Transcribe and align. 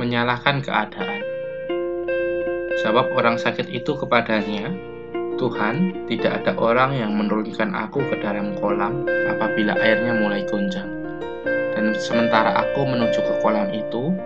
menyalahkan 0.00 0.64
keadaan. 0.64 1.20
Sebab 2.80 3.12
orang 3.12 3.36
sakit 3.36 3.68
itu 3.68 3.92
kepadanya, 3.92 4.72
Tuhan, 5.36 6.08
tidak 6.08 6.40
ada 6.40 6.56
orang 6.56 6.96
yang 6.96 7.12
menurunkan 7.12 7.76
aku 7.76 8.00
ke 8.08 8.16
dalam 8.24 8.56
kolam 8.56 9.04
apabila 9.28 9.76
airnya 9.76 10.16
mulai 10.16 10.48
gonjang. 10.48 10.88
Dan 11.76 11.92
sementara 12.00 12.56
aku 12.56 12.88
menuju 12.88 13.20
ke 13.20 13.34
kolam 13.44 13.68
itu, 13.68 14.16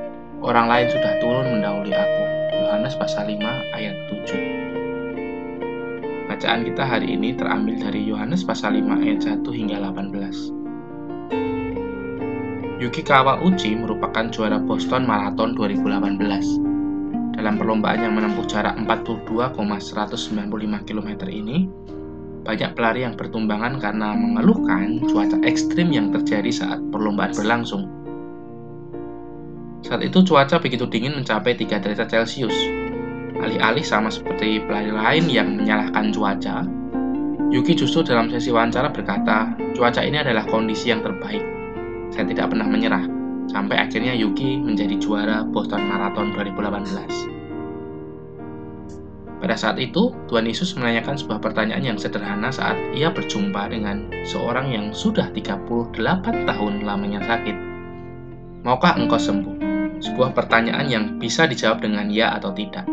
orang 0.46 0.70
lain 0.70 0.86
sudah 0.94 1.18
turun 1.18 1.58
mendahului 1.58 1.98
aku. 1.98 2.22
Yohanes 2.62 2.94
pasal 2.94 3.26
5 3.26 3.42
ayat 3.74 3.96
7. 4.10 6.30
Bacaan 6.30 6.66
kita 6.66 6.82
hari 6.82 7.14
ini 7.14 7.34
terambil 7.34 7.78
dari 7.78 8.06
Yohanes 8.06 8.46
pasal 8.46 8.78
5 8.78 9.02
ayat 9.02 9.20
1 9.22 9.42
hingga 9.50 9.82
18. 9.82 10.63
Yuki 12.74 13.06
Kawauchi 13.06 13.78
merupakan 13.78 14.26
juara 14.34 14.58
Boston 14.58 15.06
Marathon 15.06 15.54
2018. 15.54 17.38
Dalam 17.38 17.54
perlombaan 17.54 18.02
yang 18.02 18.18
menempuh 18.18 18.42
jarak 18.50 18.74
42,195 18.82 20.82
km 20.82 21.10
ini, 21.30 21.70
banyak 22.42 22.74
pelari 22.74 23.06
yang 23.06 23.14
bertumbangan 23.14 23.78
karena 23.78 24.18
mengeluhkan 24.18 24.98
cuaca 25.06 25.38
ekstrim 25.46 25.94
yang 25.94 26.10
terjadi 26.10 26.50
saat 26.50 26.82
perlombaan 26.90 27.30
berlangsung. 27.30 27.86
Saat 29.86 30.02
itu 30.02 30.26
cuaca 30.26 30.58
begitu 30.58 30.90
dingin 30.90 31.14
mencapai 31.14 31.54
3 31.54 31.78
derajat 31.78 32.10
Celcius. 32.10 32.58
Alih-alih 33.38 33.86
sama 33.86 34.10
seperti 34.10 34.58
pelari 34.66 34.90
lain 34.90 35.30
yang 35.30 35.62
menyalahkan 35.62 36.10
cuaca, 36.10 36.66
Yuki 37.54 37.78
justru 37.78 38.02
dalam 38.02 38.34
sesi 38.34 38.50
wawancara 38.50 38.90
berkata, 38.90 39.54
cuaca 39.78 40.02
ini 40.02 40.18
adalah 40.18 40.42
kondisi 40.50 40.90
yang 40.90 41.06
terbaik 41.06 41.53
saya 42.14 42.30
tidak 42.30 42.54
pernah 42.54 42.70
menyerah, 42.70 43.02
sampai 43.50 43.74
akhirnya 43.74 44.14
Yuki 44.14 44.62
menjadi 44.62 44.94
juara 45.02 45.42
Boston 45.42 45.82
Marathon 45.90 46.30
2018. 46.30 47.34
Pada 49.42 49.58
saat 49.58 49.76
itu, 49.82 50.14
Tuhan 50.30 50.46
Yesus 50.46 50.78
menanyakan 50.78 51.18
sebuah 51.18 51.42
pertanyaan 51.42 51.82
yang 51.82 51.98
sederhana 51.98 52.54
saat 52.54 52.78
ia 52.94 53.10
berjumpa 53.10 53.66
dengan 53.66 54.08
seorang 54.24 54.70
yang 54.70 54.94
sudah 54.94 55.28
38 55.34 56.22
tahun 56.22 56.86
lamanya 56.86 57.20
sakit. 57.26 57.56
Maukah 58.62 58.94
engkau 58.94 59.18
sembuh? 59.18 59.58
Sebuah 60.00 60.32
pertanyaan 60.38 60.86
yang 60.86 61.04
bisa 61.18 61.50
dijawab 61.50 61.82
dengan 61.82 62.08
ya 62.14 62.38
atau 62.38 62.54
tidak. 62.54 62.86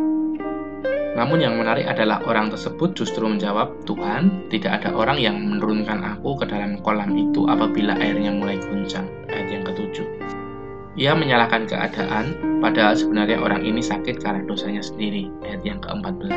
Namun 1.12 1.44
yang 1.44 1.60
menarik 1.60 1.86
adalah 1.86 2.24
orang 2.24 2.50
tersebut 2.50 2.98
justru 2.98 3.28
menjawab, 3.28 3.86
Tuhan, 3.86 4.50
tidak 4.50 4.82
ada 4.82 4.96
orang 4.98 5.22
yang 5.22 5.38
menurunkan 5.38 6.02
aku 6.18 6.40
ke 6.40 6.50
dalam 6.50 6.82
kolam 6.82 7.14
itu 7.14 7.46
apabila 7.52 7.94
airnya 8.00 8.34
mulai 8.34 8.58
guncang. 8.58 8.81
Ia 11.02 11.18
menyalahkan 11.18 11.66
keadaan, 11.66 12.38
padahal 12.62 12.94
sebenarnya 12.94 13.42
orang 13.42 13.66
ini 13.66 13.82
sakit 13.82 14.22
karena 14.22 14.46
dosanya 14.46 14.86
sendiri. 14.86 15.34
Ayat 15.42 15.66
yang 15.66 15.82
ke-14. 15.82 16.30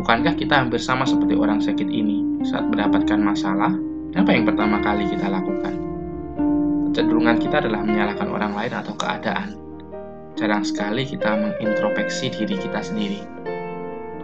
Bukankah 0.00 0.32
kita 0.32 0.64
hampir 0.64 0.80
sama 0.80 1.04
seperti 1.04 1.36
orang 1.36 1.60
sakit 1.60 1.92
ini 1.92 2.24
saat 2.40 2.64
mendapatkan 2.72 3.20
masalah? 3.20 3.76
Apa 4.16 4.32
yang 4.32 4.48
pertama 4.48 4.80
kali 4.80 5.04
kita 5.12 5.28
lakukan? 5.28 5.76
Kecenderungan 6.88 7.36
kita 7.36 7.60
adalah 7.60 7.84
menyalahkan 7.84 8.32
orang 8.32 8.56
lain 8.56 8.72
atau 8.80 8.96
keadaan 8.96 9.60
jarang 10.32 10.64
sekali 10.64 11.04
kita 11.04 11.36
mengintrospeksi 11.36 12.32
diri 12.32 12.56
kita 12.56 12.80
sendiri. 12.80 13.20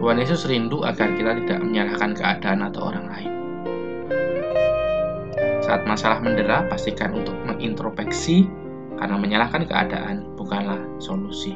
Tuhan 0.01 0.17
Yesus 0.17 0.49
rindu 0.49 0.81
agar 0.81 1.13
kita 1.13 1.37
tidak 1.45 1.61
menyalahkan 1.61 2.17
keadaan 2.17 2.65
atau 2.65 2.89
orang 2.89 3.05
lain. 3.05 3.31
Saat 5.61 5.85
masalah 5.85 6.17
mendera, 6.25 6.65
pastikan 6.65 7.13
untuk 7.13 7.37
mengintrospeksi 7.45 8.49
karena 8.99 9.15
menyalahkan 9.15 9.63
keadaan 9.63 10.27
bukanlah 10.35 10.77
solusi. 10.99 11.55